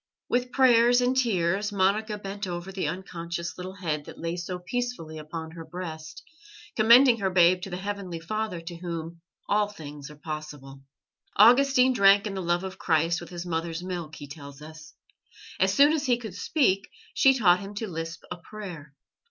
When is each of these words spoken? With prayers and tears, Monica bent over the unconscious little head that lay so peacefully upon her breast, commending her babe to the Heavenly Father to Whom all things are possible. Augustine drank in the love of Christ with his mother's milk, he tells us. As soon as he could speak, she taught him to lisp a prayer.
With 0.27 0.51
prayers 0.51 0.99
and 0.99 1.15
tears, 1.15 1.71
Monica 1.71 2.17
bent 2.17 2.47
over 2.47 2.71
the 2.71 2.87
unconscious 2.87 3.55
little 3.55 3.75
head 3.75 4.05
that 4.05 4.17
lay 4.17 4.35
so 4.35 4.57
peacefully 4.57 5.19
upon 5.19 5.51
her 5.51 5.63
breast, 5.63 6.23
commending 6.75 7.19
her 7.19 7.29
babe 7.29 7.61
to 7.61 7.69
the 7.69 7.77
Heavenly 7.77 8.19
Father 8.19 8.61
to 8.61 8.77
Whom 8.77 9.21
all 9.47 9.67
things 9.67 10.09
are 10.09 10.15
possible. 10.15 10.81
Augustine 11.35 11.93
drank 11.93 12.25
in 12.25 12.33
the 12.33 12.41
love 12.41 12.63
of 12.63 12.79
Christ 12.79 13.21
with 13.21 13.29
his 13.29 13.45
mother's 13.45 13.83
milk, 13.83 14.15
he 14.15 14.27
tells 14.27 14.59
us. 14.59 14.95
As 15.59 15.71
soon 15.71 15.93
as 15.93 16.07
he 16.07 16.17
could 16.17 16.33
speak, 16.33 16.89
she 17.13 17.35
taught 17.37 17.59
him 17.59 17.75
to 17.75 17.87
lisp 17.87 18.23
a 18.31 18.37
prayer. 18.37 18.95